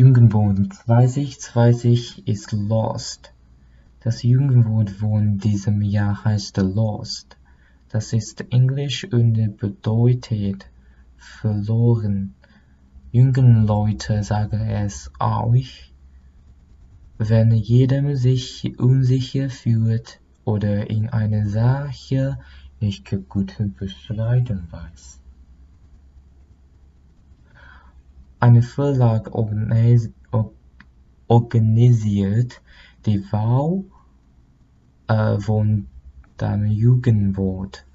Jugendwort 0.00 0.74
2020 0.74 2.28
ist 2.28 2.52
lost. 2.52 3.32
Das 3.98 4.22
Jugendwort 4.22 4.90
von 4.90 5.38
diesem 5.38 5.82
Jahr 5.82 6.24
heißt 6.24 6.58
lost. 6.58 7.36
Das 7.88 8.12
ist 8.12 8.44
Englisch 8.52 9.08
und 9.12 9.56
bedeutet 9.56 10.70
verloren. 11.16 12.34
Jungen 13.10 13.66
Leute 13.66 14.22
sagen 14.22 14.60
es 14.60 15.10
euch, 15.18 15.92
wenn 17.18 17.50
jeder 17.50 18.14
sich 18.14 18.78
unsicher 18.78 19.50
fühlt 19.50 20.20
oder 20.44 20.88
in 20.88 21.08
einer 21.08 21.48
Sache 21.48 22.38
nicht 22.78 23.12
gut 23.28 23.56
beschreiben 23.76 24.68
weiß. 24.70 25.18
Ein 28.58 28.64
Verlag 28.64 29.30
organisiert 31.28 32.60
die 33.06 33.22
Wahl 33.30 33.84
von 35.38 35.86
dem 36.40 36.66
Jugendwort. 36.66 37.86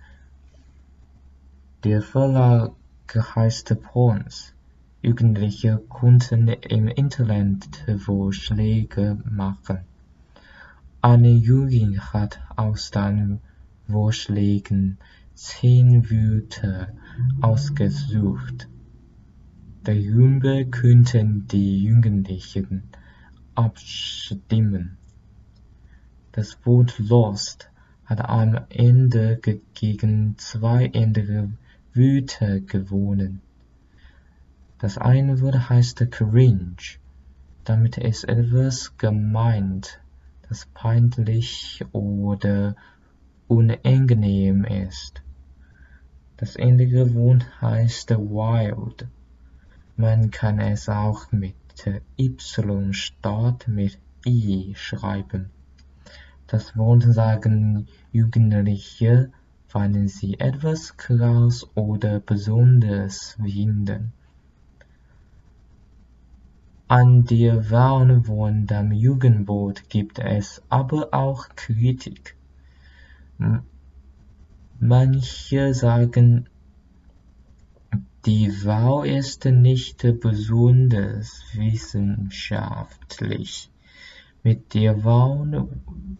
Der 1.84 2.02
Verlag 2.02 2.72
heißt 3.14 3.76
Pons. 3.82 4.54
Jugendliche 5.02 5.82
konnten 5.90 6.48
im 6.48 6.88
Internet 6.88 7.84
Vorschläge 7.98 9.18
machen. 9.30 9.80
Eine 11.02 11.32
Jury 11.32 12.00
hat 12.00 12.40
aus 12.56 12.90
den 12.90 13.42
Vorschlägen 13.92 14.98
zehn 15.34 16.10
Wörter 16.10 16.94
ausgesucht. 17.42 18.70
Darüber 19.86 20.64
könnten 20.64 21.46
die 21.50 21.84
Jugendlichen 21.84 22.84
abstimmen. 23.54 24.98
Das 26.32 26.58
Wort 26.66 26.98
lost 27.00 27.70
hat 28.06 28.22
am 28.22 28.62
Ende 28.70 29.42
gegen 29.74 30.38
zwei 30.38 30.90
andere 30.94 31.50
Wörter 31.94 32.62
gewonnen. 32.62 33.42
Das 34.80 34.98
eine 34.98 35.42
Wort 35.42 35.70
heißt 35.70 36.10
cringe. 36.12 36.98
Damit 37.66 37.98
ist 37.98 38.24
etwas 38.24 38.98
gemeint, 38.98 40.00
das 40.48 40.66
peinlich 40.74 41.84
oder 41.92 42.78
unangenehm 43.50 44.64
ist. 44.64 45.22
Das 46.38 46.56
andere 46.56 47.14
Wort 47.16 47.46
heißt 47.62 48.12
wild. 48.12 49.08
Man 49.96 50.32
kann 50.32 50.60
es 50.60 50.90
auch 50.90 51.32
mit 51.32 51.56
Y 52.18 52.94
statt 52.94 53.68
mit 53.68 54.00
I 54.26 54.74
schreiben. 54.76 55.52
Das 56.48 56.76
Wort 56.76 57.04
sagen 57.04 57.88
Jugendliche, 58.12 59.32
wenn 59.72 60.08
sie 60.08 60.40
etwas 60.40 60.98
krass 60.98 61.68
oder 61.76 62.20
besonders 62.20 63.38
finden. 63.44 64.14
An 66.88 67.26
der 67.26 67.70
Wahl 67.70 68.24
von 68.24 68.66
dem 68.68 68.92
Jugendwort 68.92 69.90
gibt 69.90 70.20
es 70.20 70.62
aber 70.70 71.14
auch 71.14 71.50
Kritik. 71.56 72.36
Manche 74.80 75.74
sagen, 75.74 76.50
die 78.26 78.50
Wahl 78.64 79.06
ist 79.06 79.44
nicht 79.44 80.02
besonders 80.22 81.44
wissenschaftlich. 81.54 83.70
Mit 84.44 84.74
der 84.74 85.04
Wahl 85.04 85.68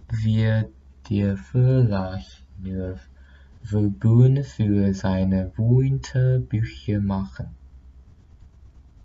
wird 0.10 0.70
der 1.10 1.38
Verlag 1.38 2.20
nur 2.62 3.00
Werbung 3.62 4.44
für 4.44 4.94
seine 4.94 5.54
Winterbücher 5.56 7.00
machen. 7.00 7.56